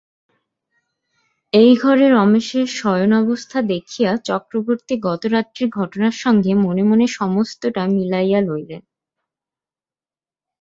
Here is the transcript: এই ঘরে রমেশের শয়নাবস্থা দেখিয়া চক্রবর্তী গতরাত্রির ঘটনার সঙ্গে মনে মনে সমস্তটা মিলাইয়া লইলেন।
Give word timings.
এই 1.53 1.71
ঘরে 1.77 2.05
রমেশের 2.09 2.67
শয়নাবস্থা 2.75 3.59
দেখিয়া 3.69 4.11
চক্রবর্তী 4.23 4.95
গতরাত্রির 5.01 5.69
ঘটনার 5.69 6.15
সঙ্গে 6.15 6.51
মনে 6.55 6.83
মনে 6.83 7.05
সমস্তটা 7.11 7.83
মিলাইয়া 7.87 8.39
লইলেন। 8.41 8.83